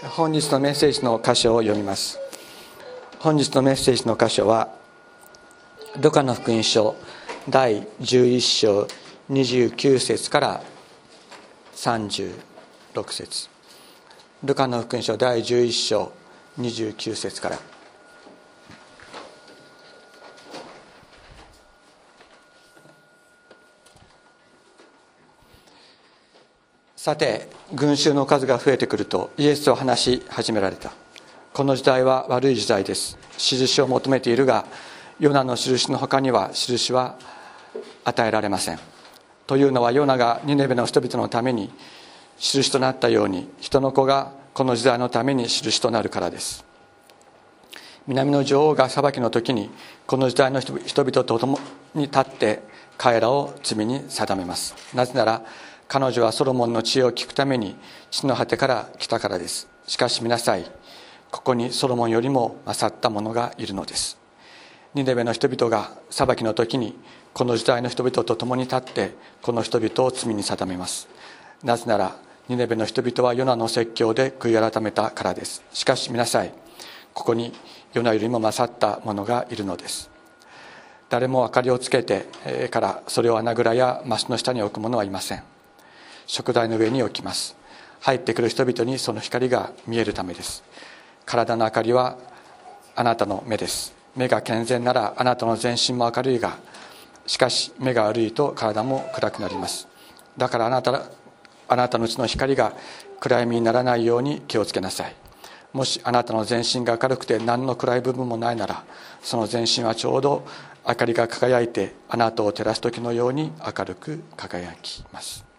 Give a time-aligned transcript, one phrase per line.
[0.00, 2.18] 本日のメッセージの箇所を読みます。
[3.18, 4.68] 本日のメッセージの箇所は
[6.00, 6.96] ルカの福音書
[7.48, 8.88] 第11章
[9.30, 10.62] 29節から
[11.74, 12.32] 36
[13.10, 13.48] 節。
[14.42, 16.12] ルカの福音書第11章
[16.58, 17.58] 29節から。
[27.02, 30.92] さて群衆の数が増えてくるとイエスを話し始められた。
[31.52, 33.18] この時代は悪い時代です。
[33.38, 34.66] 印を求めているが
[35.18, 37.16] ヨナの印の他には印は
[38.04, 38.78] 与えられません。
[39.48, 41.72] というのはヨナがニネベの人々のために
[42.38, 46.64] 印となったように人の子がこの時代のために印となるからです。
[48.06, 49.72] 南の女王が裁きの時に
[50.06, 51.58] この時代の人々と共
[51.96, 52.62] に立って
[52.96, 54.76] 彼らを罪に定めます。
[54.94, 55.42] なぜなら
[55.92, 57.76] 彼女はソロモンの知恵を聞くために
[58.10, 59.68] 地の果てから来たからです。
[59.86, 60.64] しかし見なさい
[61.30, 64.16] ここにソロモンよりも勝った者がいるのです。
[64.94, 66.96] ニネベの人々が裁きの時に
[67.34, 71.10] この時代の人々と共に立ってこの人々を罪に定めます。
[71.62, 72.16] なぜなら
[72.48, 75.62] ニネベの人々はヨナの説教で悔い改めたからです。
[75.74, 76.54] しかし見なさい
[77.12, 77.52] ここに
[77.92, 80.10] ヨナよりも勝った者がいるのです。
[81.10, 85.51] 誰も明かりをつけてからそれを穴蔵やマスの下に置く者はいません。
[86.26, 87.56] 食台の上に置きます。
[88.00, 90.64] 入ってくる人々にその光が見えるためです。
[91.24, 92.18] 体の明かりは
[92.96, 93.94] あなたの目です。
[94.16, 96.58] 目が健全ならあなたの全身も明るいが
[97.26, 99.88] しかし目が悪いと体も暗くなります。
[100.36, 101.04] だからあなた
[101.68, 102.72] あなたのうちの光が
[103.20, 105.14] 暗闇にならないように気をつけなさい。
[105.72, 108.84] もしあなたの全身が明るくて何の暗い部分もないなら
[109.22, 110.44] その全身はちょうど
[110.86, 115.51] 明かりが輝いてあなたを照らす時のように明るく輝きます。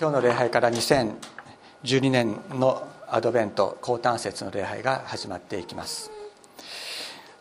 [0.00, 6.12] 今日の礼拝から2012年のアドベント高端節の礼拝が始まっていきます。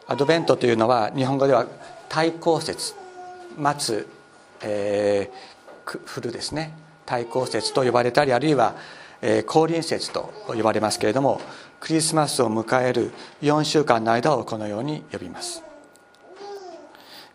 [0.08, 1.68] アドベントというのは日本語では
[2.10, 2.96] 対抗節
[3.60, 4.08] 待つ、
[4.64, 6.74] えー、降るですね。
[7.06, 8.74] 対抗節と呼ばれたりあるいは、
[9.22, 11.40] えー、降臨節と呼ばれますけれども
[11.80, 13.12] クリスマスを迎える
[13.44, 15.62] 4週間の間をこのように呼びます。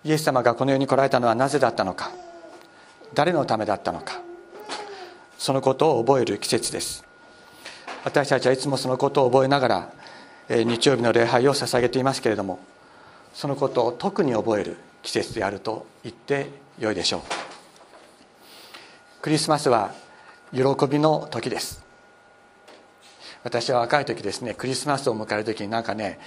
[0.03, 2.11] イエス様がこの世に来られたのはなぜだったのか。
[3.15, 4.21] 誰のためだったのか。
[5.43, 7.03] そのことを覚える季節です。
[8.05, 9.93] 私たちはいつもそのことを覚えながら
[10.49, 12.61] 日曜日の礼拝を捧げていますけれども
[13.35, 16.49] そのことを特に覚える季節であると言って
[16.79, 17.23] よいでしょう。
[19.21, 19.93] クリスマスは
[20.53, 21.85] 喜びの時です。
[23.43, 26.21] 私は若い時ですねクリスマスを迎える時になんかね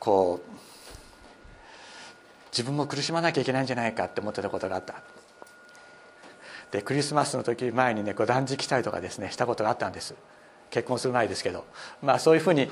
[0.00, 0.50] こう
[2.50, 5.15] 自分も苦しまなきゃいけないんじゃないかって思ってたことがあった。
[6.70, 10.14] でクリスマスの時前にねこう断食したりとかですねしたことがあったんです。
[10.70, 11.64] 結婚する前ですけど。
[12.02, 12.68] まあそういうふうに、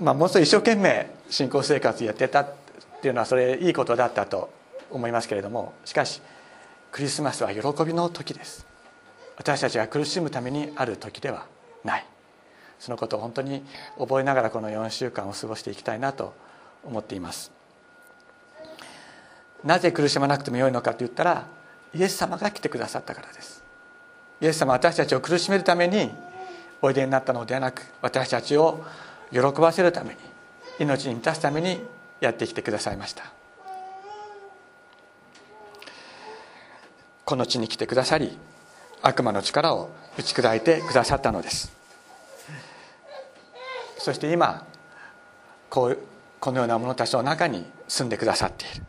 [0.00, 2.54] まあ、もう一生懸命信仰生活やってたっ
[3.00, 4.50] ていうのはそれいいことだったと
[4.90, 5.72] 思いますけれども。
[5.84, 6.20] しかし
[6.90, 8.66] クリスマスは喜びの時です。
[9.36, 11.46] 私たちが苦しむためにある時では
[11.84, 12.06] ない。
[12.78, 13.62] そのことを本当に
[13.98, 16.34] 覚えながらこの4週間を過ごしていきたいなと
[16.84, 17.52] 思っています。
[19.64, 21.48] なぜ苦しまなくてもよいのかと言ったら
[21.94, 23.62] イエス様が来てくださったからです。
[24.40, 26.10] イエス様は私たちを苦しめるために
[26.80, 28.84] おいでになったのではなく私たちを
[29.32, 30.16] 喜ばせるために
[30.78, 31.80] 命に満たすために
[32.20, 33.24] やってきてくださいました。
[37.24, 38.38] この地に来てくださり
[39.02, 41.72] 悪魔の力を打ち砕いてくださったのです。
[43.98, 44.66] そして今
[45.68, 45.98] こう
[46.40, 48.82] このような者たちの中に住んでくださっている。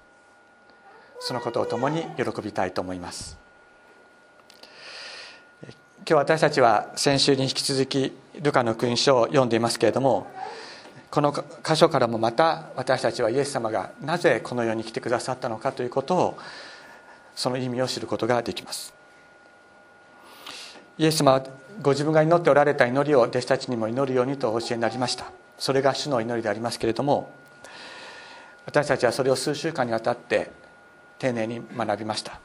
[1.19, 3.38] そのことを共に喜びたいと思います。
[6.00, 10.25] 今日私たちは先週に引き続きルカの福音書を読んでいますけれども
[11.12, 11.31] この
[11.63, 16.38] 箇所からもまた私たちはイエス様がなぜこの世に来てくださったのかということを
[17.36, 18.94] その意味を知ることができます。
[20.98, 21.44] イエス様は
[21.81, 25.31] ご自分が祈っておられた祈りを弟子たちにも祈るようにとお教えになりました。
[25.57, 27.30] それが主の祈りでありますけれども
[28.66, 30.51] 私たちはそれを数週間にわたって
[31.19, 32.39] 丁寧に学びました。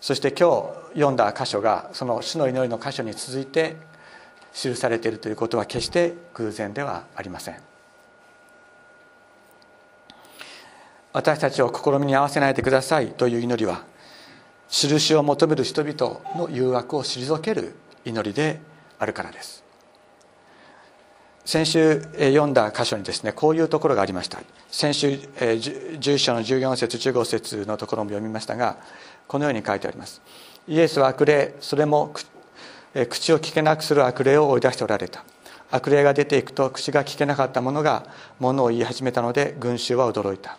[0.00, 3.76] そして今日読んだ箇所がその主の祈りの箇所に続いて
[4.52, 7.56] 記されているということは決して偶然ではありません。
[11.12, 13.84] 私たちを試みに合わせないでくださいという祈りは
[14.68, 17.74] 印を求める人々の誘惑を退ける
[18.04, 18.60] 祈りで
[18.98, 19.61] あるからです。
[21.44, 24.40] 先週読んだ箇所にですねこういうところがありました。
[24.70, 28.76] 先週11章の14節15節のところも読みましたが
[29.26, 30.22] このように書いてあります。
[30.68, 32.14] イエスは悪霊それも
[33.08, 35.24] 口を聞けなくする悪霊を追い出しておられた。
[35.70, 38.06] 悪霊が出ていくと口が聞けなかったものが
[38.38, 40.58] ものを言い始めたので群衆は驚いた。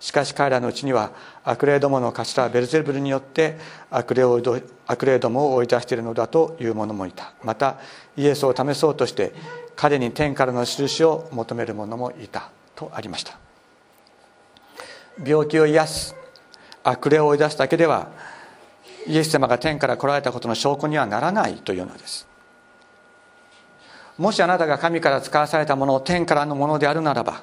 [0.00, 1.10] しかし彼らのうちには
[1.44, 3.58] 悪霊どもの頭ベルゼブルによって
[3.90, 4.40] 悪霊を
[4.86, 7.32] 悪霊どもを追い出しているのだという者もいた。
[7.42, 7.78] また
[8.16, 9.32] イエスを試そうとして
[9.74, 12.50] 彼に天からの印を求める者もいた。
[12.78, 13.36] とありました。
[15.24, 16.14] 病気を癒す
[16.84, 18.06] 悪霊を追い出すだけでは
[19.04, 22.28] イエス様が天から来られたことの証拠にはならないというのです。
[24.16, 27.42] もしあなたが神から使わされたものを天からのものであるならば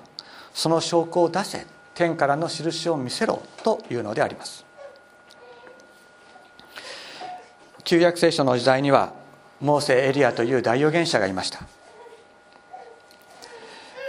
[0.53, 1.74] その証拠を出せ。
[1.95, 4.65] 天からの印を見せろというのであります。
[7.83, 9.13] 旧約聖書の時代には
[9.61, 11.61] モーセエリアという大預言者がいました。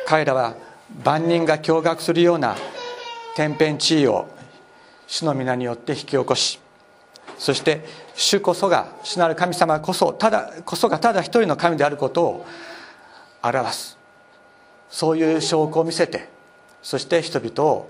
[0.07, 0.55] 彼らは
[1.05, 2.57] 万人が驚愕するような
[3.37, 4.29] 天変地異を
[5.07, 6.59] 主の皆によって引き起こし
[7.39, 7.85] そして
[8.15, 12.47] 主こそが主なる神様こそただこそがただ一人の神であることを
[13.43, 13.99] 表す。
[14.89, 16.29] そういう証拠を見せて
[16.87, 17.89] そして人々を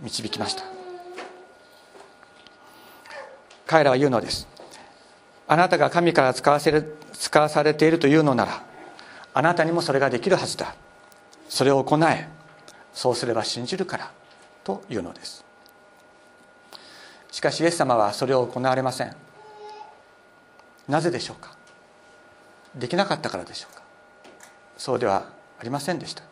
[0.00, 0.62] 導きました。
[3.66, 4.46] 彼らは言うのです。
[5.48, 8.62] あなたが神から使わせる使わされているというのなら
[9.34, 10.76] あなたにもそれができるはずだ。
[11.48, 12.28] それを行え。
[12.94, 14.12] そうすれば信じるから
[14.62, 15.44] というのです。
[17.32, 19.16] しかしイエス様はそれを行われません。
[20.86, 21.56] なぜでしょうか？
[22.76, 23.82] できなかったからでしょうか？
[24.76, 25.26] そうでは
[25.58, 26.22] ありませんでした。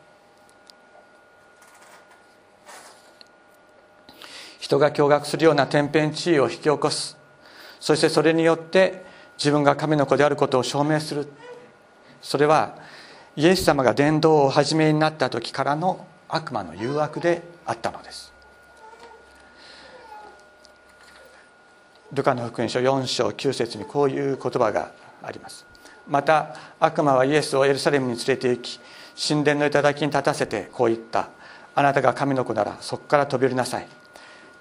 [4.66, 7.16] 人が驚愕するような天変地異を引き起こす。
[7.78, 9.04] そしてそれによって
[9.38, 11.28] 自分が神の子であることを証明する。
[12.20, 12.74] それは
[13.36, 18.32] イエス様が伝道を始めになった時からの悪魔の誘惑であったのです。
[22.12, 24.90] ルカの福音書4章9節にこういう言葉が
[25.22, 25.64] あります。
[26.08, 28.80] また悪魔はイエスをエルサレムに連れて行き
[29.28, 31.28] 神殿の頂に立たせてこう言った。
[31.76, 33.86] あなたが神の子ならそこから飛び降りなさい。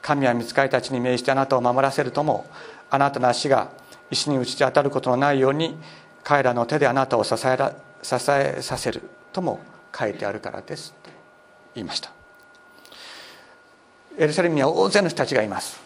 [0.05, 2.45] 神は見つかりたちに命じてあなたを守らせるとも
[2.91, 3.71] あなたの足が
[4.11, 5.75] 石に打ち当たることのないように
[6.23, 7.73] 彼らの手であなたを支えら
[8.03, 9.01] 支えさせる
[9.33, 9.59] とも
[9.97, 10.91] 書いてあるからです。
[10.91, 11.09] と
[11.73, 12.11] 言いました。
[14.19, 15.79] エルサレムには大勢の人たちがいます。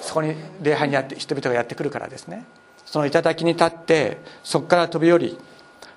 [0.00, 2.44] そこに礼拝にやって人々がやってくるからですね。
[2.86, 5.38] その頂に立ってそこから飛び降り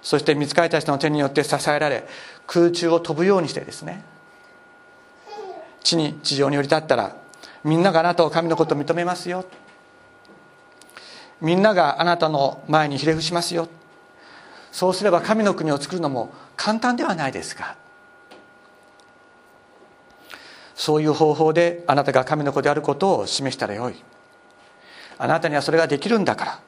[0.03, 2.05] そして見つかりたちの手によって支えられ
[2.45, 4.03] 空中を飛ぶようにしてですね
[5.83, 7.20] 地に地上に降り立ったら
[7.63, 9.45] みんながあなたを神のことを認めますよ。
[11.41, 13.67] みんながあなたの前にひれ伏しますよ。
[14.71, 17.75] そうすれば神の国を作るのも簡単ではないですか。
[20.75, 23.95] そういう方法であなたが神の子であることを示したらよい。
[25.17, 26.59] あなたにはそれができるんだから。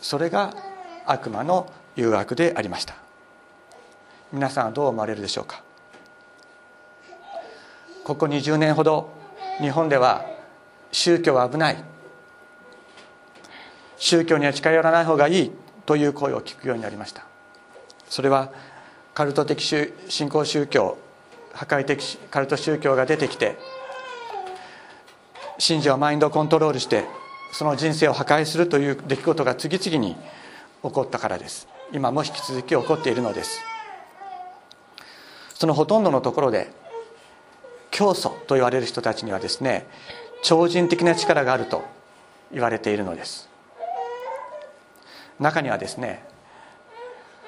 [0.00, 0.54] それが
[1.06, 2.94] 悪魔の誘惑でありました。
[4.32, 5.62] 皆さんはどう思われるでしょうか。
[8.04, 9.17] ここ20年ほど
[9.60, 10.24] 日本では
[10.92, 11.84] 宗教は危ない。
[13.96, 15.52] 宗教には近寄らない方がいい
[15.84, 17.24] という声を聞くようになりました。
[18.08, 18.52] それは
[19.14, 20.96] カルト的信仰宗教
[21.52, 23.56] 破壊的カルト宗教が出てきて
[25.58, 27.04] 信者をマインドコントロールして
[27.52, 30.14] その人生を破壊するという出来事が次々に
[30.84, 31.66] 起こったからです。
[31.92, 33.60] 今も引き続き起こっているのです。
[35.54, 36.70] そのほとんどのところで
[37.90, 39.86] 教祖と言われる人たちにはですね
[40.42, 41.84] 超人的な力があると
[42.52, 43.48] 言われているのです。
[45.40, 46.24] 中にはですね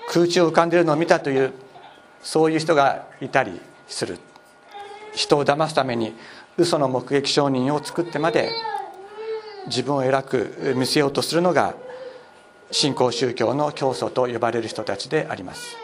[0.09, 1.53] 空中を浮かんでいるのを見たという
[2.23, 4.19] そういう人がいたりする。
[5.13, 6.15] 人を騙すために
[6.57, 8.53] 嘘の目撃証人を作ってまで
[9.67, 11.75] 自分を偉く見せようとするのが
[12.71, 15.77] 新興宗教の教祖と呼ばれる人たちであります。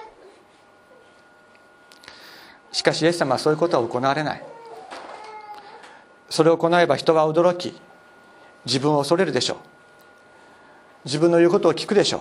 [2.77, 4.43] しかしイエス様はそういうことは行われない。
[6.29, 7.75] それを行えば人は驚き
[8.67, 9.57] 自分を恐れるでしょう。
[11.07, 12.21] 自分の言うことを聞くでしょう。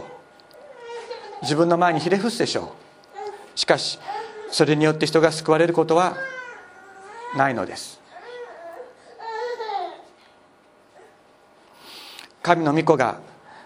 [1.42, 2.74] 自分の前にひれ伏すでしょ
[3.56, 3.60] う。
[3.60, 4.00] しかし
[4.50, 6.16] それによって人が救われることは
[7.36, 8.00] ないのです。
[12.42, 13.20] 神の御子が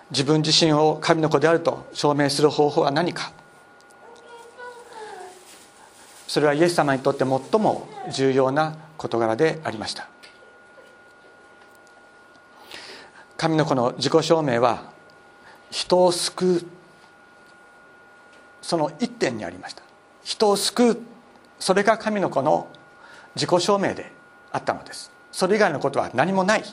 [0.10, 3.38] 自分自身を神の子であると証明する方法は何か。
[6.30, 10.08] それはイエス様にとって最も重要な事柄でありました。
[13.36, 14.92] 神の子の自己証明は
[15.72, 16.66] 人を救う
[18.62, 19.82] その一点にありました。
[20.24, 20.98] 人を救う
[21.58, 22.68] それが神の子の
[23.34, 24.12] 自己証明で
[24.52, 25.12] あったのです。
[25.32, 26.64] それ以外のことは何もない。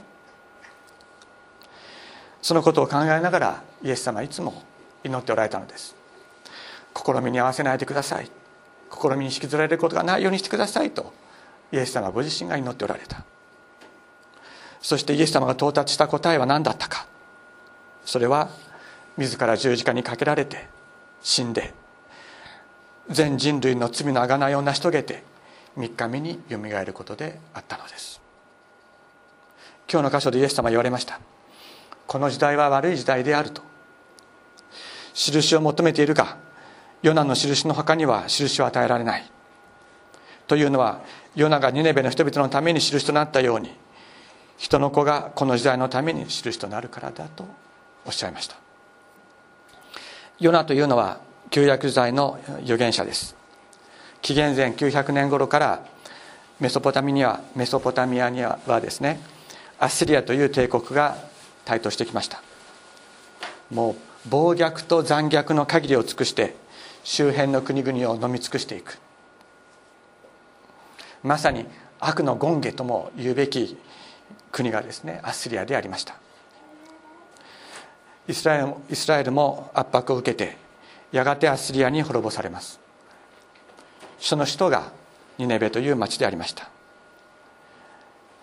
[2.42, 4.62] そのことを考えながらイエス様はいつも
[5.02, 5.96] 祈っておられたのです。
[6.94, 8.30] 試みに合わせないでください。
[8.96, 11.12] 試みに引きずられることがないようにしてくださいと
[11.72, 13.24] イエス様ご自身が祈っておられた。
[14.80, 17.06] そしてイエス様が到達した答えは何だったか。
[18.04, 18.50] それは
[19.16, 20.68] 自ら十字架にかけられて
[21.22, 21.74] 死んで
[23.10, 25.24] 全人類の罪の贖いを成し遂げて
[25.76, 28.20] 3日目によみがえることであったのです。
[29.90, 31.20] 今日の箇所でイエス様は言われました。
[32.06, 33.62] この時代は悪い時代であると。
[35.14, 36.36] 印を求めているが
[37.02, 39.30] ヨナの印の他には印は与えられない。
[40.46, 41.00] というのは
[41.34, 43.70] ヨナがニネベの人々のために印となったように
[44.56, 47.46] 人の子がこの時代のために印となるからだと
[48.06, 48.56] おっしゃいました。
[50.38, 53.36] ヨナというのは旧約時代の預言者です。
[54.22, 55.84] 紀元前900年頃から
[56.58, 59.20] メソポタミにはメソポタミアにはですね
[59.78, 61.16] アッシリアという帝国が
[61.64, 62.42] 台頭してきました。
[63.70, 66.54] もう暴虐と残虐の限りを尽くして
[67.06, 68.98] 周辺の国々を飲み尽くしていく。
[71.22, 71.64] まさに
[72.00, 73.78] 悪の権下とも言うべき
[74.50, 76.16] 国がですねアッシリアでありました。
[78.26, 80.56] イスラエルイスラエルも圧迫を受けて
[81.12, 82.80] やがてアッシリアに滅ぼされます。
[84.18, 84.90] その首都が
[85.38, 86.68] ニネベという町でありました。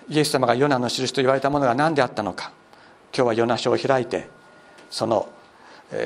[0.08, 2.54] イエス様がヨナの印と言われたものが何であったのか
[3.14, 4.30] 今日はヨナ書を開いて
[4.90, 5.28] その、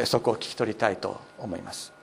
[0.06, 1.96] そこを聞き取りたいと思います。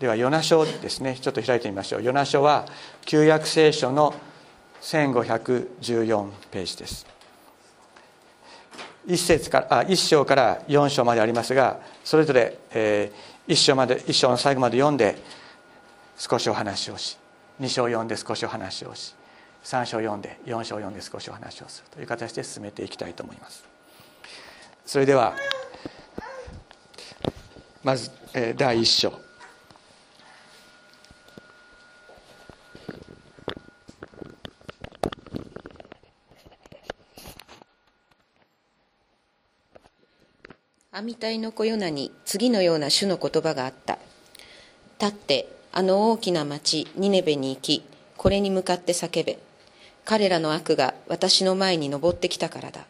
[0.00, 1.16] ではヨナ書ですね。
[1.18, 2.02] ちょっと開いてみましょう。
[2.02, 2.66] ヨナ書は
[3.06, 4.14] 旧約聖書の
[4.82, 7.06] 1514ページです。
[9.06, 15.16] 1節からあ1章から4章までありますがそれぞれ、えー、1章まで1章の最後まで読んで
[16.18, 17.16] 少しお話をし
[17.60, 19.14] 2章読んで少しお話をし
[19.62, 23.64] 3章読んで4章読んで少しお話をするという形で進めていきたいと思います。
[24.84, 25.34] それでは
[27.84, 29.25] まず、えー、第1章。
[40.98, 43.98] アミタイの子ヨナに次のような主の言葉があった。
[44.98, 47.84] 立ってあの大きな町ニネベに行き、
[48.16, 49.38] これに向かって叫べ。
[50.06, 52.86] 彼らの悪が私の前に登ってきたからだ。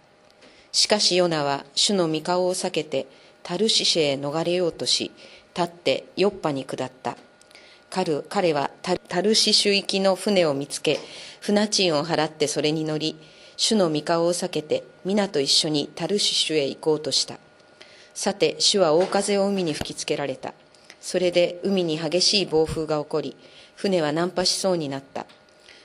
[0.71, 3.09] しかしヨナは主の御顔を避けて
[3.43, 5.11] タルシシェへ逃れようとし、
[5.57, 7.17] 立ってヨッパに下った。
[7.91, 11.01] 彼彼はタルシシュ行きの船を見つけ、
[11.41, 13.17] 船賃を払ってそれに乗り、
[13.57, 17.41] 主の御顔を避けて皆と一緒にタルシシュへ行こうとした。
[18.17, 20.55] さて主は大風を海に吹きつけられた。
[21.03, 23.37] それで海に激しい暴風が起こり
[23.75, 25.27] 船は難破しそうになった。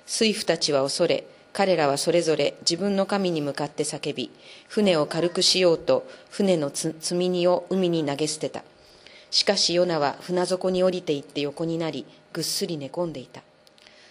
[0.06, 4.32] 水夫たちは恐れ彼らはそれぞれ自分の神に向かって叫び
[4.70, 8.64] 船を軽くしようと船の積み荷を海に投げ捨てた。
[9.30, 13.42] しかしヨナは船底に降りていって横になりぐっすり寝込んでいた。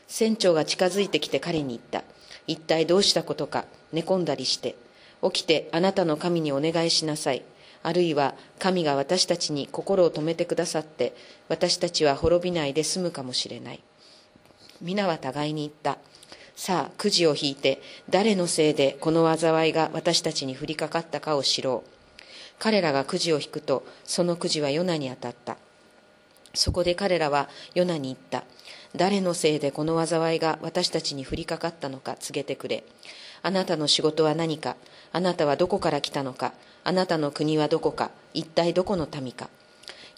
[0.09, 2.05] 船長が近づいてきて彼に言った。
[2.47, 4.77] 一体どうしたことか寝込んだりして。
[5.23, 7.43] 起きてあなたの神にお願いしなさい。
[7.82, 11.14] あるいは神が私たちに心を止めてくださって
[11.49, 13.80] 私たちは滅びないで済むかもしれない。
[14.82, 15.99] 皆は互いに言った。
[16.56, 21.90] さあくじを引いて誰のせいでこの災いが私たちに降りかかったかを知ろう。
[22.58, 25.56] 彼らがくじを引くとそのくじはヨナに当たった。
[26.52, 28.44] そこで彼らはヨナに言った。
[28.94, 32.84] 誰のせいでこの災いが私たちに降りかかったのか告げてくれ。
[33.42, 34.76] あなたの仕事は何か？
[35.12, 36.52] あなたはどこから来たのか？
[36.84, 39.49] あなたの国はどこか一体どこの民か。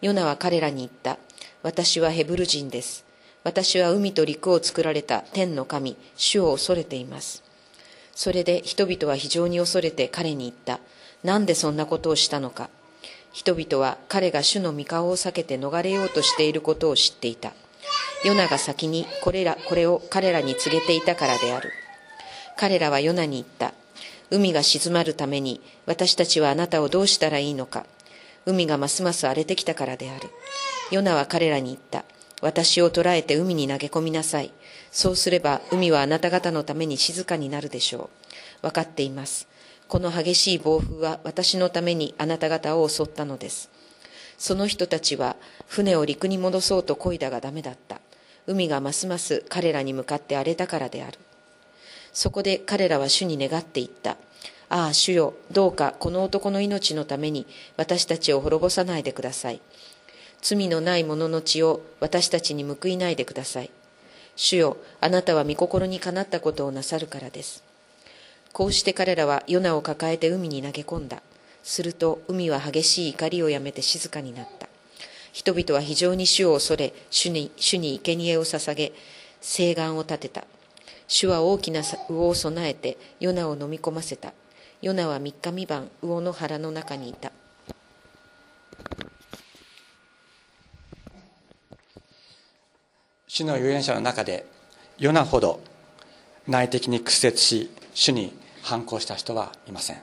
[0.00, 1.19] ヨナは彼らに言った。
[1.62, 3.04] 私はヘブル人です。
[3.45, 7.42] 私は海と陸を作られた天の神主を恐れています。
[8.14, 10.81] それで人々は非常に恐れて彼に言った。
[11.25, 12.69] なんでそんなことをしたのか。
[13.33, 17.52] 人々は彼が主の御顔を避けて逃れようとしていることを知っていた。
[18.25, 21.73] ヨナが先にこれらこれを彼らに告げていたからである。
[22.57, 23.75] 彼らはヨナに言った。
[24.33, 27.85] 海が静まるために私たちはあなたをどうしたらいいのか。
[28.47, 30.31] 海がますます荒れてきたからである。
[30.91, 32.07] ヨナは彼らに言った。
[32.41, 34.51] 私を捕らえて海に投げ込みなさい。
[34.91, 38.09] そうすれば海はあなた方のために静かになるでしょ
[38.62, 38.69] う。
[38.69, 39.49] 分かっています。
[39.87, 43.69] この激しい暴風は私のためにあなた方を襲ったのです。
[44.39, 45.37] その人たちは
[45.69, 48.01] 船を陸に戻そうと漕いだがダメだった。
[48.47, 51.19] 海がますます彼らに向かって荒れたからである。
[52.12, 54.16] そこで彼らは主に願っていった。
[54.69, 59.61] ああ、主よ、どうかこの男の命のために私たちを滅ぼさないでください。
[60.40, 63.71] 罪のない者の血を私たちに報いないでください。
[64.35, 67.62] 主よあなたは御心にかなったことをなさるからです。
[68.52, 71.23] こうして彼らはヨナを抱えて海に投げ込んだ。
[71.62, 74.69] すると海は激しい怒りをやめて静かになった。
[75.33, 78.92] 人々は非常に主を恐れ主に主に生贄を捧げ
[79.40, 80.45] 誓願を立てた。
[81.12, 84.33] 主は大きな魚を備えてヨナを飲み込ませた。
[84.81, 87.33] ヨナは三日三晩魚の腹の中にいた。
[93.28, 94.47] 主の預言者の中で
[94.97, 95.61] ヨナほど
[96.49, 99.99] 内的に屈折し主に反抗した人はいません。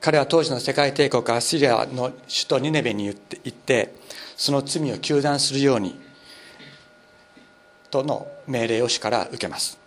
[0.00, 3.16] 彼は当時の世界帝国アスリアの首都ニネベに行
[3.48, 3.94] って
[4.36, 6.03] その罪を糾弾するように
[7.94, 9.78] との命令を主から受けます。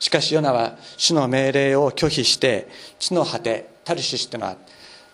[0.00, 2.66] しかしヨナは主の命令を拒否して
[2.98, 4.56] 地の果てタルシシというのは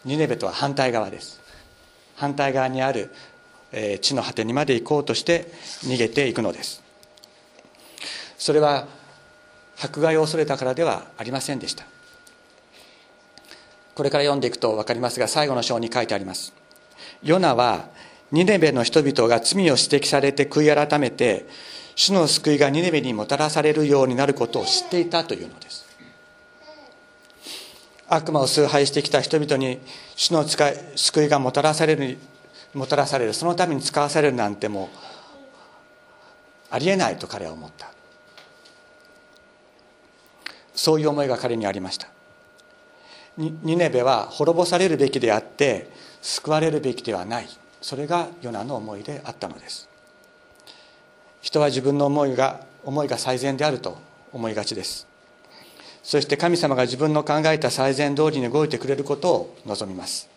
[0.07, 1.39] ニネベとは反対側です。
[2.17, 3.11] 反対側にある
[4.01, 6.83] 地の果てにまで行こうとして逃げていくのです。
[8.39, 8.87] それは
[9.79, 11.85] 迫害を恐れたからではありませんでした。
[13.95, 16.55] これから読んでいくと分かりますが最後の章に書いてあります。
[17.23, 17.91] ヨナは
[18.33, 21.47] ニネベの人々が罪を指摘されて悔い改めて
[21.99, 25.85] 主の救いがニネベにもたらされるようになることを知っていたというのです。
[28.07, 29.81] 悪魔を崇拝してきた人々に
[30.15, 32.19] 主の使い救いがもたらされる
[32.73, 34.89] もたらされるそのために使わされるなんてもう
[36.71, 37.91] ありえないと彼は思った。
[40.77, 42.07] そういう思いが彼にありました。
[43.37, 45.91] ニネベは滅ぼされるべきであって
[46.23, 47.49] 救われるべきではない。
[47.83, 49.88] それがヨナの思いであったのです。
[51.49, 53.97] 人は自分の思いが思いが最善であると
[54.35, 55.09] 思いがちです。
[56.03, 60.29] そして神様が自分の考えた最善通りに動いてくれることを望みます。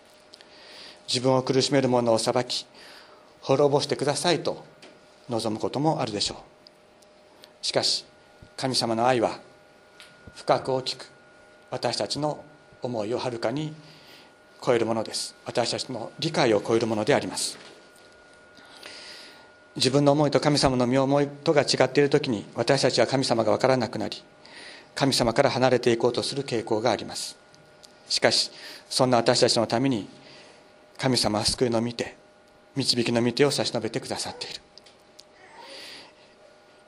[1.10, 2.65] 自分を苦しめる者を裁き
[3.41, 4.63] 滅ぼしてくださいと
[5.27, 6.38] 望むこともあるでしょう。
[7.62, 8.06] しかし
[8.56, 9.38] 神様の愛は
[10.36, 11.09] 深く大きく
[11.72, 12.42] 私たちの
[12.81, 13.74] 思いをはるかに
[14.66, 15.36] 超えるものです。
[15.46, 17.71] 私たちの理解を超えるものであります。
[19.75, 24.22] 自分の思いと神様の身思いとが違っている時に私たちは神様が分からなくなり
[24.96, 27.38] 神様から離れていこうとする傾向があります。
[28.10, 28.51] しかし
[28.90, 30.10] そんな私たちのために
[30.98, 32.18] 神様は救いの見て
[32.75, 34.62] 導きの御手を差し伸べてくださっている。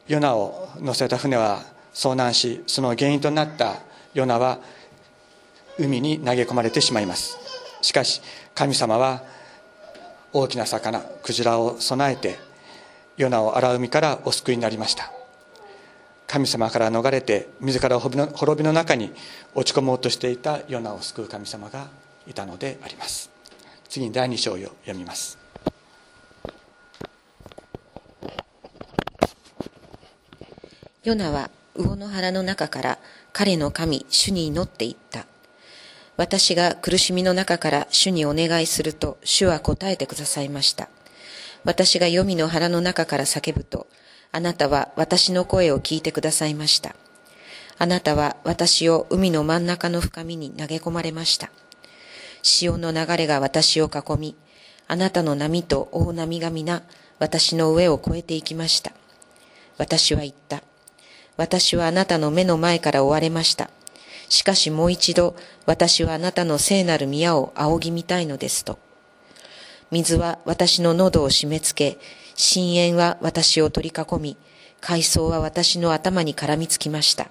[0.08, 3.78] ヨナを乗せた船は遭難しその原因となった
[4.14, 4.60] ヨナは
[5.80, 7.38] 海に投げ込まれてしまいます。
[7.82, 8.22] しかし
[8.54, 9.24] 神様は
[10.34, 12.38] 大きな魚クジラを備えて
[13.18, 15.12] ヨナを荒海からお救いになりました。
[16.28, 19.12] 神様から逃れて自ら滅びの中に
[19.54, 21.88] 落ち込もうとしていたヨナを救う神様が
[22.26, 23.30] いたのであります。
[23.88, 25.38] 次に第2章を読みます。
[31.04, 32.98] ヨナは魚の腹の中から
[33.32, 35.26] 彼の神主に祈っていった。
[36.16, 40.90] 私が苦しみの中から主にお願いすると主は答えてくださいました。
[41.64, 43.88] 私が黄泉の腹の中から叫ぶと、
[44.32, 46.96] あなたは私の声を聞いてくださいました。
[47.78, 51.52] あなたは私を海の真ん中の深みに投げ込まれました。
[52.42, 54.36] 潮の流れが私を囲み、
[54.88, 56.84] あなたの波と大波が皆
[57.20, 58.92] 私の上を越えていきました。
[59.78, 60.62] 私は言った。
[61.38, 63.70] 私はあなたの目の前から追われました。
[64.30, 68.78] しかしもう一度私はあなたの聖なる宮を仰ぎ見たいのですと。
[69.94, 72.00] 水は私の喉を締め付け、
[72.36, 74.38] 深淵は私を取り囲み、
[74.82, 77.30] 海藻は私の頭に絡みつきました。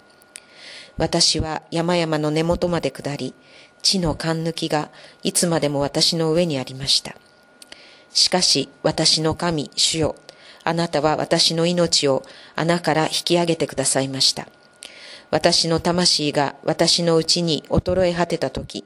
[0.96, 3.34] 私は山々の根元まで下り、
[3.82, 4.90] 地の勘抜きが
[5.24, 7.16] いつまでも私の上にありました。
[8.14, 10.14] しかし私の神、主よ、
[10.62, 12.22] あなたは私の命を
[12.54, 14.46] 穴から引き上げてくださいました。
[15.32, 18.84] 私の魂が私のうちに衰え果てたとき、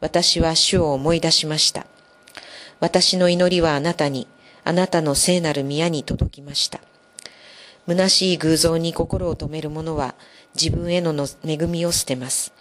[0.00, 1.91] 私は主を思い出しました。
[2.82, 4.26] 私の祈りはあなたに、
[4.64, 6.80] あなたの聖なる宮に届きました。
[7.86, 10.16] 虚しい偶像に心を止める者は
[10.60, 12.52] 自分への恵みを捨てます。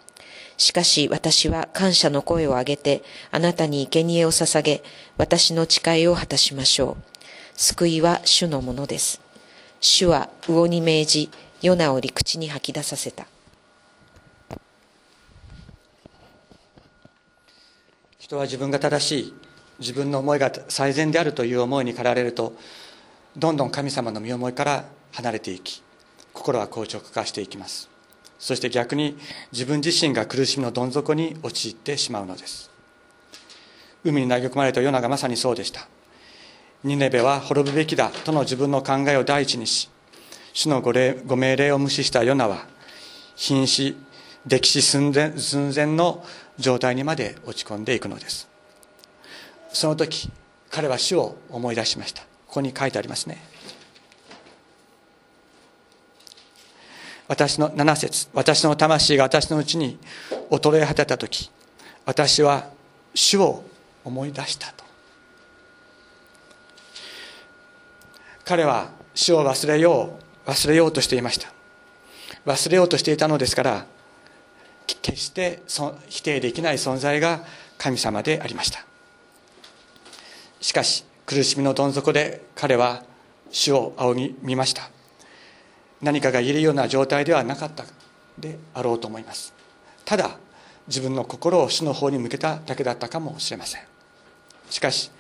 [0.58, 4.84] しかし私は感謝の声を上げてあなたに生贄を捧げ
[5.18, 7.04] 私の誓いを果たしましょう。
[7.56, 9.22] 救いは主のものです。
[9.80, 11.30] 主は魚に命じ、
[11.64, 13.26] ヨナを陸地に吐き出させた。
[18.20, 19.41] 人は自分が正しい
[19.82, 22.54] 自分の思いが最善であるという思いに駆られると
[23.36, 25.84] どんどん神様の身思いから離れていき
[26.32, 27.90] 心は硬直化していきます。
[28.40, 29.18] そして逆に
[29.52, 32.72] 自分自身が苦しみのどん底に陥ってしまうのです。
[34.04, 35.88] 海に投げ込まれたヨナがまさにそうでした。
[36.84, 39.90] ニネベは滅ぶべきだとの自分の考えを第一にし
[40.54, 40.94] 主のご
[41.28, 42.66] ご命令を無視したヨナは
[43.36, 43.96] 瀕死
[44.48, 46.26] 溺死寸前寸前の
[46.58, 48.51] 状態にまで落ち込んでいくのです。
[49.74, 50.30] その時
[50.70, 52.22] 彼は主を思い出しました。
[52.48, 53.42] ここに書いてありますね。
[57.28, 58.28] 私の7節。
[58.34, 59.98] 私の魂が私のうちに
[60.50, 61.50] 衰え果てた時
[62.06, 62.70] 私は
[63.14, 63.64] 主を
[64.04, 64.84] 思い出したと。
[68.44, 71.52] 彼は主を忘れよう忘れようとしていました。
[72.46, 73.86] 忘れようとしていたのですから
[75.02, 75.62] 決して
[76.10, 77.46] 否定できない存在が
[77.78, 78.91] 神様でありました。
[80.62, 83.04] しかし苦しみのどん底で彼は
[83.50, 84.90] 主を仰ぎ見ました。
[86.02, 87.84] 何かが言えるような状態ではなかった
[88.38, 89.54] であろうと思います。
[90.06, 90.38] ただ
[90.88, 93.82] 自分の心を主の方に向けただけだったかもしれません。
[94.70, 95.12] しかし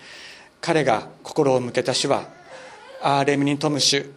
[0.61, 2.27] 彼が心を向けた主は
[3.01, 4.11] アーレムに富む主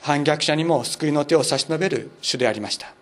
[0.00, 2.92] 反逆者にも救いの手を差し伸べる主でありました。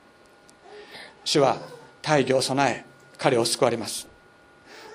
[1.25, 1.59] 主は
[2.03, 2.85] 大義を備え
[3.17, 4.07] 彼を救われます。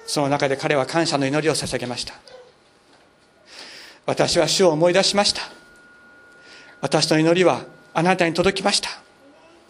[0.05, 2.13] その中で彼は感謝の祈りを捧げました。
[4.09, 5.43] 私は主を思い出しました。
[6.81, 7.61] 私の祈りは
[7.93, 8.89] あなたに届きました。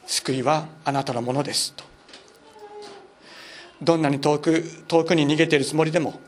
[0.08, 1.74] 救いはあなたのものです。
[1.74, 1.84] と。
[3.82, 6.22] どんなに遠く遠くに逃げているつもりでも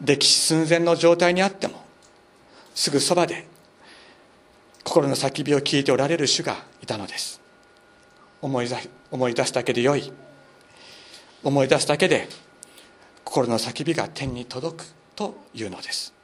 [0.00, 1.82] 歴史寸前の状態にあっても
[2.76, 3.44] すぐそばで
[4.84, 7.40] 心の叫びを聞いておられる主がいたのです。
[8.40, 8.68] 思い
[9.10, 10.12] 思い出すだけでよい。
[11.42, 12.28] 思い出すだけで
[13.24, 16.21] 心の叫びが天に届くというのです。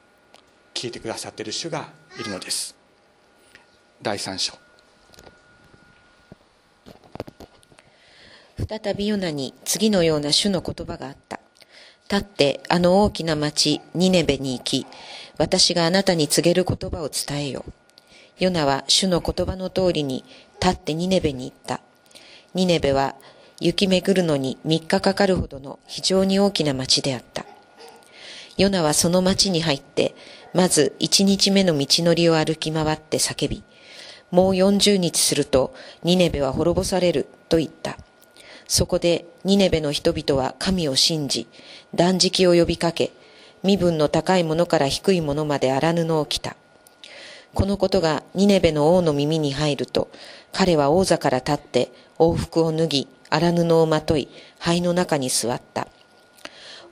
[0.78, 1.88] 聞いてくださっている主が
[2.20, 2.76] いるのです。
[4.00, 4.52] 第3章。
[8.68, 11.40] 再びヨナに次のような主の言葉があった。
[12.08, 14.86] 立ってあの大きな町ニネベに行き
[15.36, 17.64] 私があなたに告げる言葉を伝えよ
[18.38, 20.24] ヨナは主の言葉の通りに
[20.62, 21.80] 立ってニネベに行った。
[22.54, 23.16] ニネベは
[23.58, 27.44] 雪巡るのに3日かかるほどの非常に大きな町であった。
[28.58, 30.14] ヨナはその町に入って、
[30.54, 33.62] まず1日目の道のりを歩き回って叫び、
[34.30, 37.98] もう40日するとニネベは滅ぼされると言った。
[38.66, 41.46] そこでニネベの人々は神を信じ、
[41.94, 43.12] 断食を呼びかけ、
[43.62, 46.56] 身分の高いものから低いものまで荒布を着た。
[47.54, 50.08] このことがニネベの王の耳に入ると、
[50.52, 55.88] 彼は王座から立って往復を脱ぎ、荒布をまとい、灰の中に座った。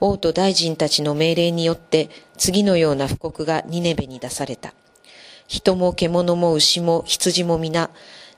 [0.01, 4.75] 王と大臣たちの命令によって次のような布告がニネベに出された。
[5.49, 7.91] 人も獣も牛も羊も皆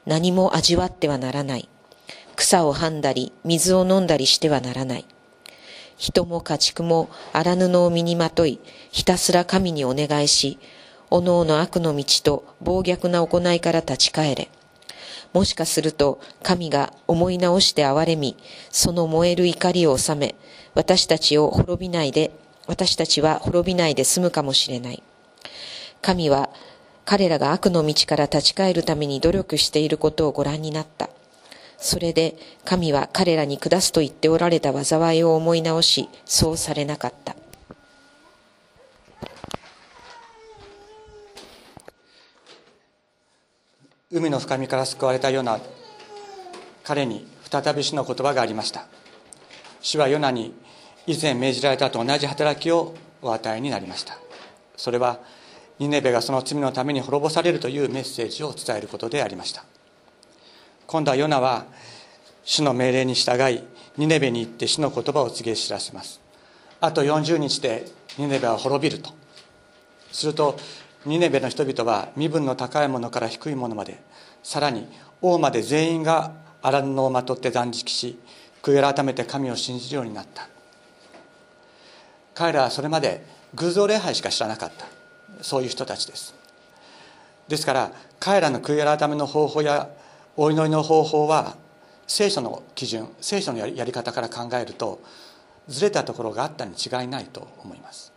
[0.06, 1.68] 何も味わってはならない。
[2.36, 5.04] 草をはんだり水を飲んだりしてはならない。
[5.96, 8.60] 人も家畜も荒布を身にまとい、
[8.92, 10.58] ひたすら神にお願いし、
[11.10, 14.48] おのおの悪の道と暴虐な行いから立ち返れ。
[15.32, 18.36] もしかすると神が思い直して憐れみ、
[18.70, 20.36] その燃える怒りを収め、
[20.78, 22.30] 私たちを滅びないで、
[22.68, 25.02] 私たちは滅びないで済むかもしれない。
[26.00, 26.50] 神は
[27.04, 31.10] 彼らが悪の道から立ち返るために努力していることをご覧になった。
[31.78, 37.34] それで神は彼らに下すと言っておられた災いを思い直し、そうされなかった。
[44.12, 45.58] 海の深みから救われたヨナ
[46.84, 48.86] 彼に再び主の言葉がありました
[49.80, 50.54] 主はヨナに
[51.08, 54.18] 以前命じられたと同じ働きをお与えになりました。
[54.76, 55.18] それは
[55.78, 59.64] ニネベがその罪のために滅ぼされるというメッセージを伝えることでありました。
[60.86, 61.64] 今度はヨナは
[62.44, 63.62] 主の命令に従い
[63.96, 66.20] ニネベに行って主の言葉を告げ知らせます。
[66.78, 67.86] あと40日で
[68.18, 69.10] ニネベは滅びると。
[70.12, 70.58] すると
[71.06, 73.98] ニネベの人々は身分の高いものから低いものまで
[74.42, 74.86] さらに
[75.22, 78.18] 王まで全員が荒布をまとって断食し
[78.62, 80.50] 悔い改めて神を信じるようになった。
[82.38, 84.86] 彼らはそれまで偶像礼拝しか知らなかった。
[85.42, 86.36] そういう人たちです。
[87.48, 89.88] ですから彼らの悔い改めの方法や
[90.36, 91.56] お祈りの方法は
[92.06, 95.00] 聖書の基準聖書のやり方から考えると
[95.66, 98.12] ずれたところがあったに違いないと思います。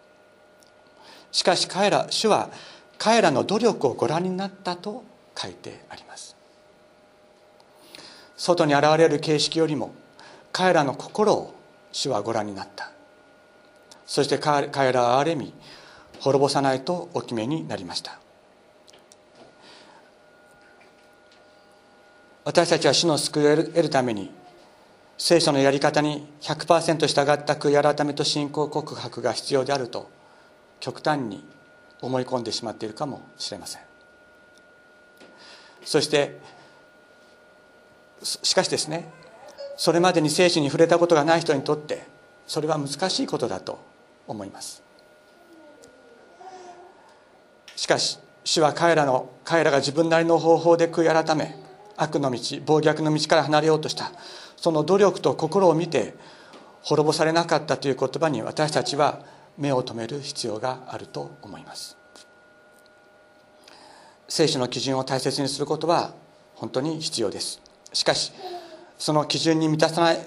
[1.31, 2.51] しかし彼ら主は
[2.99, 5.03] 彼らの努力をご覧になったと
[5.35, 6.35] 書いてあります。
[8.37, 9.95] 外に現れる形式よりも
[10.51, 11.55] 彼らの心を
[11.91, 12.91] 主はご覧になった。
[14.11, 15.53] そして彼らは憐れみ
[16.19, 18.19] 滅ぼさないとお決めになりました。
[22.43, 24.29] 私たちは主の救いを得るために
[25.17, 30.09] 聖書のやり方に100%従った悔い改めと信仰告白が必要であると
[30.81, 31.45] 極端に
[32.01, 33.81] 思い込んでしまっているかもしれません。
[35.85, 36.37] そして
[38.21, 39.09] しかしですね
[39.77, 42.05] それまでに聖書に触れたことがない人にとって
[42.45, 43.89] それは難しいことだと
[44.33, 44.81] 思います。
[47.75, 51.55] しかし主は彼らの彼らが自分なりの方法で悔い改め
[51.97, 54.11] 悪の道暴虐の道から離れようとした。
[54.57, 56.13] その努力と心を見て
[56.83, 59.23] 滅ぼされなかったという言葉に私たちは
[59.57, 61.97] 目を留める必要があると思います。
[64.27, 66.13] 聖書の基準を大切にすることは
[66.55, 67.61] 本当に必要です。
[67.93, 68.31] しかし
[68.97, 70.19] その基準に満たさない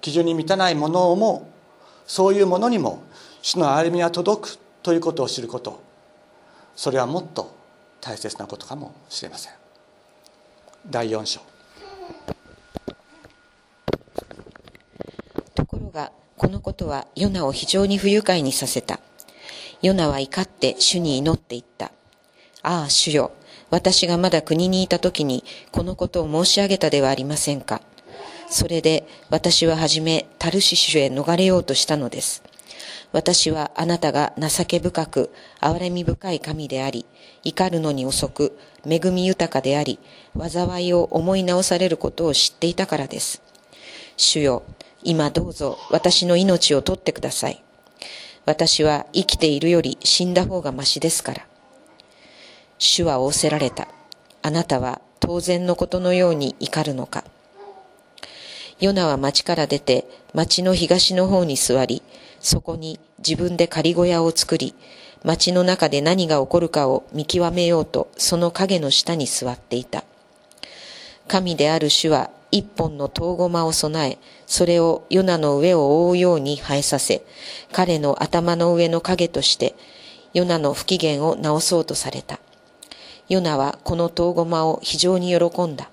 [0.00, 1.48] 基準に満たないものも
[2.06, 3.02] そういうものにも
[3.42, 5.82] 主の歩みは届くということを知ること
[6.74, 7.54] それはもっと
[8.00, 9.52] 大切なことかもしれません
[10.88, 11.40] 第4章
[15.54, 19.00] ところがこのことはヨナを非常に不愉快にさせた。
[19.82, 21.92] ヨナは怒って主に祈っていった。
[22.62, 23.32] ああ、主よ。
[23.70, 27.80] 私がまだ国にいた時にこのことを申し上げたではありませんか。
[28.48, 32.42] それで私ははじめタルシシュへ逃れようとしたのです。
[33.12, 37.06] 私はあなたが情け深く、憐れみ深い神であり、
[37.44, 39.98] 怒るのに遅く、恵み豊かであり、
[40.38, 43.42] 災いを思い直されることを知っていたからです。
[44.16, 44.62] 主よ、
[45.02, 47.62] 今どうぞ私の命を取ってください。
[48.44, 51.46] 私は生きているより死んだ方がましですから。
[52.78, 53.88] 主は仰せられた。
[54.42, 57.24] あなたは当然のことのように怒るのか。
[58.78, 62.02] ヨナは町から出て町の東の方に座り、
[62.46, 64.76] そこに自分で仮小屋を作り、
[65.24, 70.04] 町の中で何が起こるかを見極めようとその影の下に座っていた。
[71.26, 77.26] 神である主は一本の遠駒を備え、それをヨナの上を覆うように生えさせ、
[77.72, 79.74] 彼の頭の上の影として、
[80.32, 82.38] ヨナの不機嫌を直そうとされた。
[83.28, 85.90] ヨナはこの遠駒を非常に喜んだ。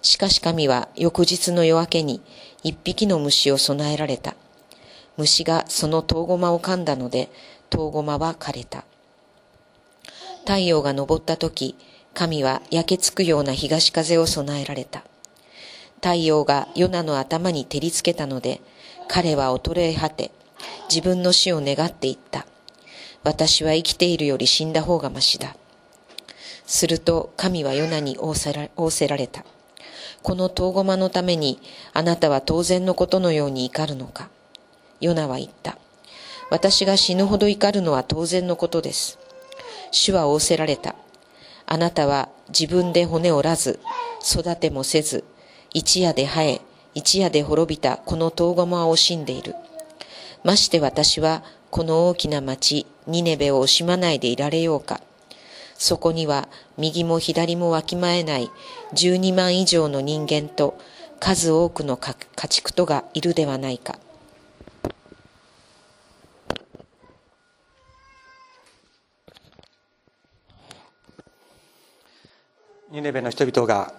[0.00, 2.22] しかし神は翌日の夜明けに
[2.62, 4.34] 一匹の虫を備えられた。
[5.16, 7.30] 虫がその遠駒を噛んだので、
[7.70, 8.84] 遠駒は枯れた。
[10.40, 11.76] 太陽が昇った時、
[12.14, 15.02] 神は焼けつくような東風を備えられた。
[15.96, 18.60] 太陽がヨナの頭に照りつけたので、
[19.08, 20.30] 彼は衰え果て、
[20.88, 22.46] 自分の死を願っていった。
[23.24, 25.56] 私は生きているより死んだ方がましだ。
[26.66, 28.34] すると神はヨナに仰
[28.90, 29.44] せられた。
[30.22, 31.60] この遠駒のために
[31.92, 34.28] あなたは当然のことのように怒るのか。
[35.00, 35.78] ヨナは言った。
[36.50, 39.18] 私が死ぬほど怒るのは当然のことです。
[39.90, 40.94] 主は仰せられた。
[41.66, 43.80] あなたは自分で骨折らず、
[44.24, 45.24] 育てもせず、
[45.74, 46.60] 一夜で生え、
[46.94, 49.54] 一夜で滅びたこの遠駒を惜しんでいる。
[50.44, 55.00] まして私はこの大きな町、ニネベを惜しまないでいられようか。
[55.76, 58.50] そこには右も左もわきまえない
[58.94, 60.78] 12万以上の人間と
[61.20, 62.14] 数多くの家
[62.48, 63.98] 畜とがいるではないか。
[72.96, 73.92] ニネベの人々が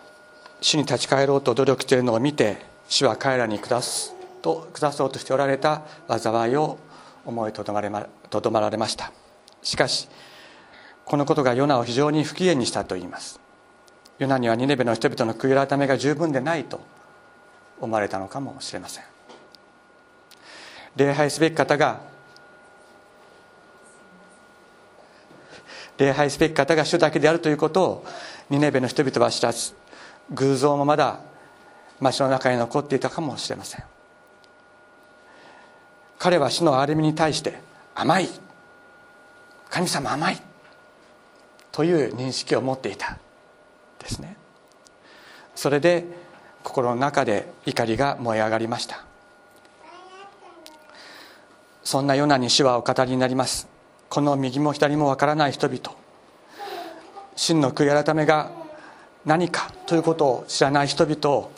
[0.60, 2.58] 主に立ち返ろうと努力しているのを見て
[2.90, 6.80] 主は彼らに下すと下そうとしておられた災いを
[7.24, 9.12] 思いとどまれまとどまられました。
[9.62, 10.10] しかし
[11.06, 13.40] このことがヨナを非常に不機嫌にしたといいます。
[14.18, 16.82] ヨナにはニネベの人々の悔い改めが十分でないと
[17.80, 19.04] 思われたのかもしれません。
[20.96, 22.00] 礼拝すべき方が
[25.98, 28.06] 礼拝すべき方が主だけであるということを
[28.50, 29.74] ニネベの人々は知らず
[30.32, 31.20] 偶像もまだ
[32.00, 33.84] 町の中に残っていたかもしれません。
[36.20, 37.60] 彼は死の歩みに対して
[37.96, 38.30] 甘い。
[39.70, 40.42] 神様甘い
[41.72, 43.18] という認識を持っていた
[44.00, 44.38] ですね。
[45.56, 46.06] それで
[46.64, 49.04] 心の中で怒りが燃え上がりました。
[51.84, 53.68] そんなようなに主はお語りになります。
[54.10, 55.80] この右も左もわからない人々。
[57.36, 58.52] 真の悔い改めが
[59.26, 61.52] 何かということを知らない人々を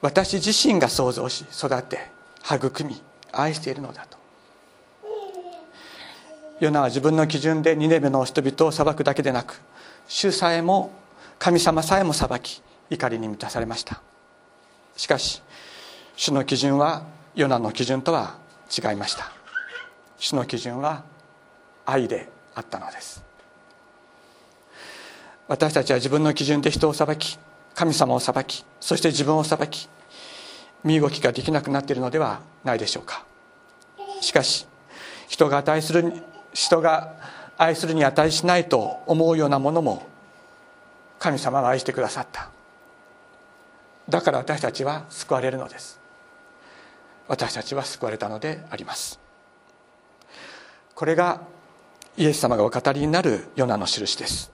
[0.00, 2.10] 私自身が創造し育て
[2.44, 3.00] 育み
[3.32, 4.18] 愛しているのだと。
[6.60, 9.60] ヨナは自分の基準でニネベの人々を裁くだけでなく
[10.06, 10.92] 主さえも
[11.38, 14.00] 神様さえも裁き怒りに満たされました。
[14.96, 15.42] しかし
[16.16, 18.36] 主の基準はヨナの基準とは
[18.70, 19.32] 違いました。
[20.18, 21.04] 主の基準は
[21.86, 23.24] 愛であったのです。
[25.48, 27.38] 私たちは自分の基準で人を裁き
[27.74, 29.88] 神様を裁きそして自分を裁き
[30.84, 33.24] 身動きができなくなっているのではないでしょうか。
[34.20, 34.66] しかし
[35.28, 36.12] 人が値する
[36.52, 37.16] 人が
[37.58, 40.06] 愛するに値しないと思うようなものも
[41.18, 42.50] 神様は愛してくださった。
[44.08, 46.00] だから私たちは救われるのです。
[47.28, 49.20] 私たちは救われたのであります。
[50.94, 51.40] これが
[52.16, 54.52] イエス様がお語りになるヨナの印です。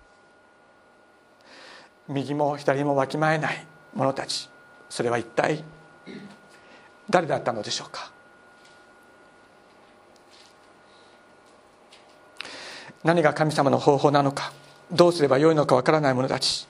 [2.08, 4.48] 右も左もわきまえない者たち。
[4.88, 5.62] それは一体
[7.10, 8.10] 誰だったのでしょうか？
[13.04, 14.52] 何が神様の方法なのか？
[14.90, 16.66] どうすればよいのかわからない者たち。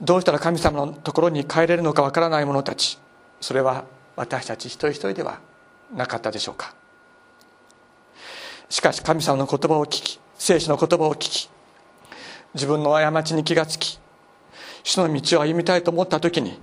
[0.00, 2.98] どうしたら神様のところに帰れるのかわからない者たち。
[3.40, 3.84] それは
[4.16, 5.38] 私たち一人一人では
[5.94, 6.74] なかったでしょうか？
[8.72, 11.50] しかし神様の言葉を聞き聖書の言葉を聞き
[12.54, 13.98] 自分の過ちに気がつき
[14.82, 16.58] 主の道を歩みたいと思った時に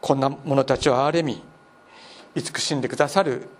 [0.00, 1.42] こんな者たちを憐れみ
[2.34, 3.50] 慈しんでくださる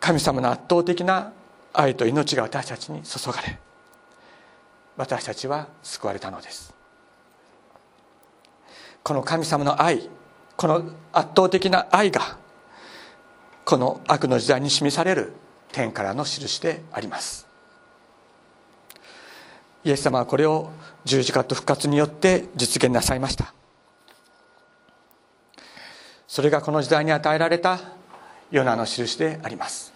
[0.00, 1.32] 神様の圧倒的な
[1.72, 3.56] 愛と命が私たちに注がれ
[4.96, 6.74] 私たちは救われたのです。
[9.04, 10.10] この神様の愛
[10.56, 10.78] この
[11.12, 12.38] 圧倒的な愛が
[13.64, 15.32] この悪の時代に示される
[15.72, 17.46] 天からの印であります。
[19.84, 20.70] イエス様はこれを
[21.04, 23.54] 十字架と復活によって実現なさいました。
[26.26, 27.80] それがこの時代に与えられた
[28.50, 29.92] ヨナの印であります。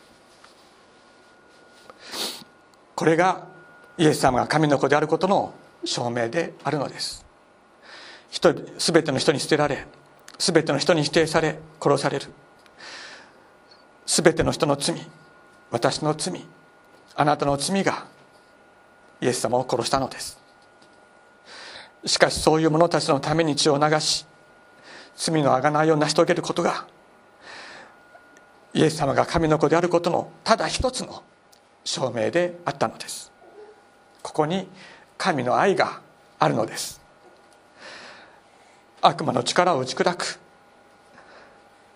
[2.94, 3.46] これが
[3.98, 5.52] イエス様が神の子であることの
[5.84, 7.24] 証明であるのです。
[8.30, 9.86] 人全ての人に捨てられ
[10.38, 12.26] 全ての人に否定され殺される。
[14.06, 14.96] 全ての人の罪
[15.72, 16.44] 私の罪
[17.16, 18.06] あなたの罪が
[19.20, 20.38] イエス様を殺したのです。
[22.04, 24.26] しかしそういう者たちのために血を流し
[25.16, 26.86] 罪の贖いを成し遂げることが
[28.74, 31.22] イエス様が神の子であることのただ一つの
[31.84, 33.32] 証明であったのです。
[34.22, 34.68] ここに
[35.16, 36.00] 神の愛が
[36.38, 37.00] あるのです。
[39.00, 40.38] 悪魔の力を打ち砕く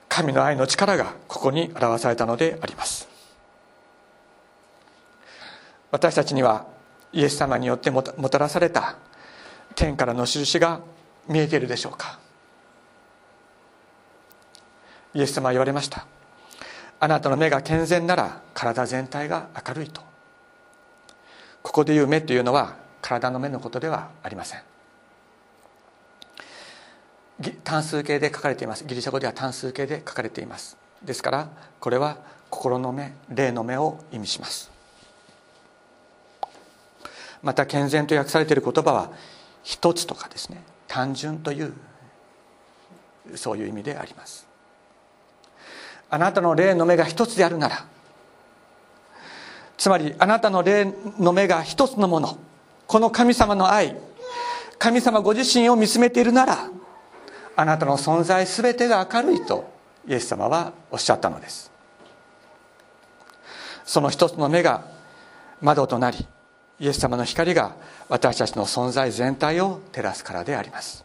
[0.08, 3.15] 神の愛の力がここに表されたのであります。
[5.96, 6.66] 私たちには
[7.10, 8.96] イエス様によってもたらされた
[9.74, 10.80] 天からの印が
[11.26, 12.18] 見えているでしょうか。
[15.14, 16.06] イエス様は言われました。
[17.00, 20.02] あなたの目が健全なら体全体が明るいと。
[21.62, 24.60] ここで言う目というのは体の目のことではありません。
[27.64, 28.84] 単数形で書かれています。
[28.84, 30.76] ギリシャ語では単数形で書かれています。
[31.02, 31.48] ですから
[31.80, 32.18] これは
[32.50, 34.75] 心の目霊の目を意味します。
[37.42, 39.10] また健全と訳されている言葉は
[39.62, 41.72] 一つとかですね単純という
[43.34, 44.46] そういう意味であります。
[46.08, 47.84] あなたの霊の目が一つであるなら
[49.76, 52.38] つまりあなたの霊の目が一つのもの
[52.86, 53.96] この神様の愛
[54.78, 56.70] 神様ご自身を見つめているなら
[57.56, 59.68] あなたの存在全てが明るいと
[60.06, 61.72] イエス様はおっしゃったのです。
[63.84, 64.84] その一つの目が
[65.60, 66.26] 窓となり
[66.78, 67.74] イエス様の光が
[68.08, 71.04] 私たちの存在全体を照らすからであります。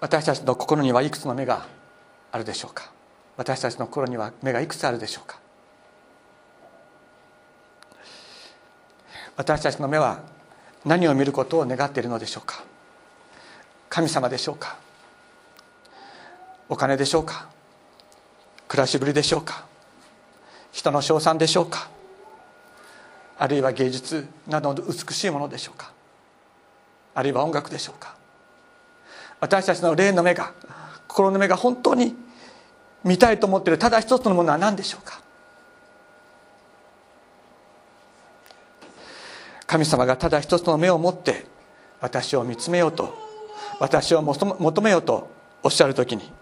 [0.00, 1.66] 私たちの心にはいくつの目が
[2.30, 2.92] あるでしょうか？
[3.36, 5.40] 私たちの心には目がいくつあるでしょうか？
[9.36, 10.20] 私たちの目は
[10.84, 12.62] 何を見ることを願っているのでしょうか？
[13.88, 14.76] 神様でしょうか？
[16.68, 17.48] お金でしょうか？
[18.68, 19.64] 暮らしぶりでしょうか？
[20.70, 21.88] 人の称賛でしょうか？
[23.38, 25.92] あるいは芸術などの美しいものでしょうか？
[27.14, 28.16] あるいは音楽でしょうか？
[29.40, 30.52] 私たちの霊の目が
[31.06, 32.14] 心の目が本当に
[33.04, 35.20] 見たいと思っているただ一つのものは何でしょうか？
[39.66, 41.46] 神様がただ一つの目を持って
[42.00, 43.14] 私を見つめようと
[43.78, 45.30] 私を求めようと
[45.62, 46.32] おっしゃる時に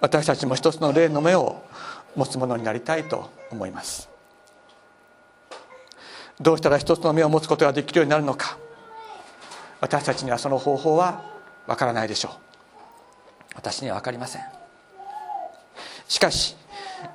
[0.00, 1.62] 私たちも一つの霊の目を
[2.16, 4.07] 持つものになりたいと思います。
[6.40, 8.58] どうしたら一つの目を持つことができるようになるのか。
[9.80, 11.22] 私たちにはその方法は
[11.66, 12.32] わからないでしょう。
[13.54, 14.42] 私には分かりません。
[16.08, 16.56] しかし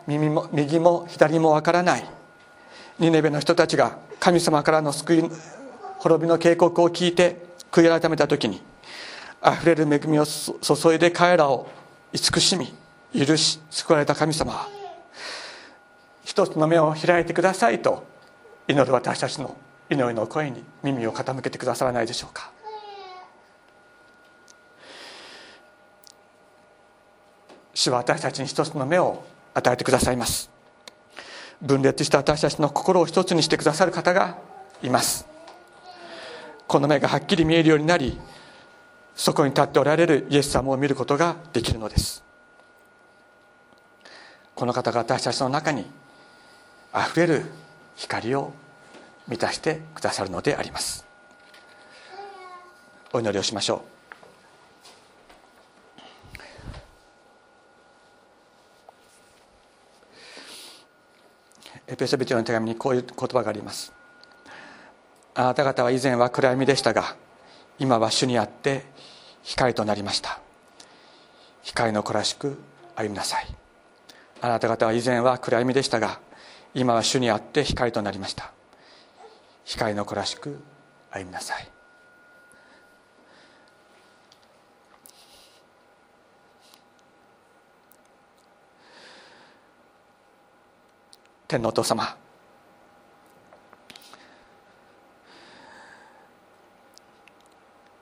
[0.08, 2.06] 耳も右も左もわからない。
[3.00, 5.24] ニネベの人たちが神様からの救い
[6.00, 8.62] 滅びの警告を聞いて悔い改めた時に
[9.42, 11.68] あふれる恵みを注いで彼らを
[12.14, 12.74] 慈しみ
[13.14, 14.70] 許し救われた神様は
[16.24, 18.06] 一つの目を開いてくださいと
[18.68, 19.55] 祈る私たちの
[19.89, 22.51] 祈りの声に耳を傾けてくださらないでしょうか。
[27.74, 30.49] 主は私たちに一つの目を与えてくださいます。
[31.61, 34.38] 分裂した私たちの心を一つにしてくださる方が
[34.82, 35.28] います。
[36.68, 38.20] この目がはっきり見えるようになり
[39.16, 42.24] そこに立っておられるイエス様を見ることができるのです。
[44.55, 45.86] この方が私たちの中に
[46.91, 47.45] あふれる
[47.96, 48.54] 光を
[49.28, 51.06] 満たしてくださるのであります。
[53.14, 53.94] お祈りをしましょう。
[61.86, 63.94] エペソビテの手紙にこういう言葉があります。
[65.36, 67.16] あなた方は以前は暗闇でしたが
[67.78, 68.84] 今は主にあって
[69.44, 70.39] 光となりました。
[71.62, 72.58] 光の子らしく
[72.96, 73.48] 歩みなさい。
[74.41, 76.20] あなた方は以前は暗闇でしたが
[76.76, 78.52] 今は主にあって光となりました。
[79.64, 80.60] 光の子らしく
[81.12, 81.68] 歩みなさい。
[91.48, 92.18] 天皇お父様。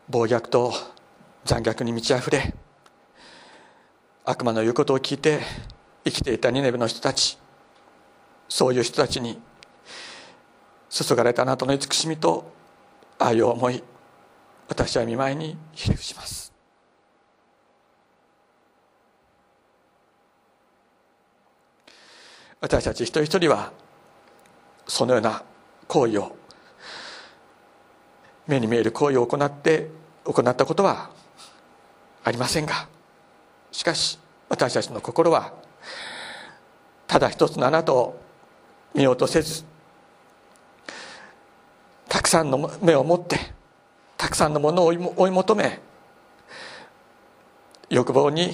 [0.08, 0.74] 暴虐と
[1.44, 2.54] 残虐に満ち溢れ
[4.26, 5.40] 悪魔の言うことを聞いて
[6.04, 7.38] 生きていたニネベの人たち。
[8.52, 9.40] そういう人たちに
[10.90, 12.52] 注がれたあなたの慈しみと
[13.18, 13.82] 愛を思い
[14.68, 16.52] 私は見舞いにひれ伏します。
[22.60, 23.72] 私たち一人一人は
[24.86, 25.44] そのような
[25.88, 26.36] 行為を
[28.48, 29.88] 目に見える行為を行って
[30.26, 31.10] 行ったことは
[32.26, 32.90] ありませんが
[33.72, 35.54] しかし私たちの心は
[37.08, 38.20] ただ一つのあなたを
[38.94, 39.64] 見ようとせず
[42.08, 43.40] たくさんの目を持って
[44.18, 45.80] たくさんのものを追い求め
[47.90, 48.52] 欲望に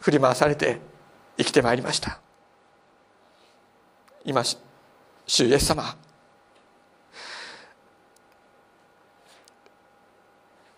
[0.00, 0.80] 振り回されて
[1.36, 2.20] 生きてまいりました。
[4.24, 4.42] 今
[5.26, 5.96] 主イエス様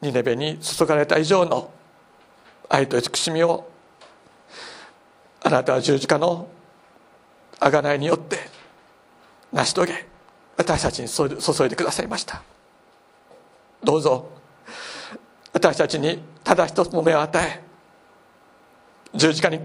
[0.01, 1.71] ニネベに注がれた以上の
[2.69, 3.71] 愛と慈しみを
[5.43, 6.47] あなたは十字架の
[7.59, 8.58] 贖いによって
[9.53, 10.07] 成し遂げ
[10.57, 11.27] 私たちに注
[11.67, 12.43] いでくださいました。
[13.83, 14.29] どうぞ
[15.53, 17.63] 私たちにただ一つの目を与え
[19.15, 19.61] 十字架に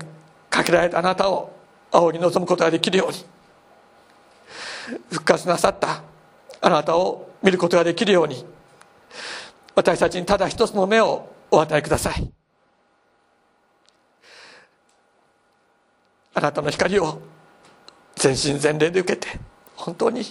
[0.50, 1.52] かけられたあなたを
[1.92, 3.26] 仰ぎ望むことができるように
[5.12, 6.04] 復活なさった
[6.62, 8.46] あなたを見ることができるように
[9.76, 12.32] 私たちにただ一つの目をお与えください。
[16.36, 17.22] あなたの光を
[18.16, 19.40] 全身全霊で受けて
[19.76, 20.24] 本当に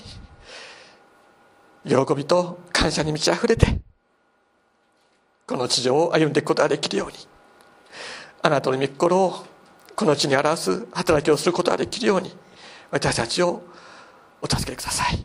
[1.84, 3.80] 喜びと感謝に満ち溢れて
[5.47, 7.14] この地上を歩んでいくことができるように
[8.43, 9.47] あなたの御心を
[9.95, 12.32] この地に表す働きをすることができるように
[12.90, 13.62] 私たちを
[14.40, 15.24] お助けください。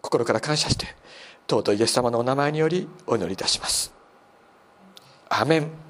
[0.00, 0.86] 心から感謝して
[1.48, 3.92] 尊いイエス様のお名前によりお祈りいたします。
[5.28, 5.89] アメン。